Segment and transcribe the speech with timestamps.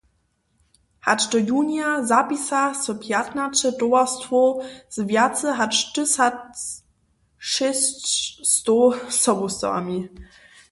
[1.07, 4.49] Hač do junija zapisa so pjatnaće towarstwow
[4.95, 8.83] z wjace hač tysacšěsćstow
[9.23, 9.99] sobustawami.